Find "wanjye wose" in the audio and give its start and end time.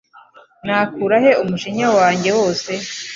1.97-2.71